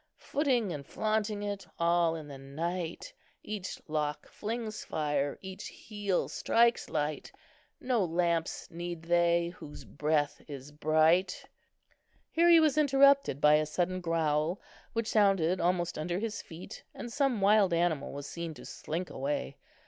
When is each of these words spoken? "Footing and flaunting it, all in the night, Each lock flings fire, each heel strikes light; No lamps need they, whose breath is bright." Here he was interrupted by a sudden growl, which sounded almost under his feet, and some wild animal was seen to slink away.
"Footing 0.17 0.73
and 0.73 0.83
flaunting 0.83 1.43
it, 1.43 1.67
all 1.77 2.15
in 2.15 2.27
the 2.27 2.39
night, 2.39 3.13
Each 3.43 3.79
lock 3.87 4.27
flings 4.27 4.83
fire, 4.83 5.37
each 5.43 5.67
heel 5.67 6.27
strikes 6.27 6.89
light; 6.89 7.31
No 7.79 8.03
lamps 8.03 8.67
need 8.71 9.03
they, 9.03 9.49
whose 9.49 9.85
breath 9.85 10.41
is 10.47 10.71
bright." 10.71 11.45
Here 12.31 12.49
he 12.49 12.59
was 12.59 12.79
interrupted 12.79 13.39
by 13.39 13.57
a 13.57 13.65
sudden 13.67 14.01
growl, 14.01 14.59
which 14.93 15.05
sounded 15.09 15.61
almost 15.61 15.99
under 15.99 16.17
his 16.17 16.41
feet, 16.41 16.83
and 16.95 17.13
some 17.13 17.39
wild 17.39 17.71
animal 17.71 18.11
was 18.11 18.25
seen 18.25 18.55
to 18.55 18.65
slink 18.65 19.11
away. 19.11 19.55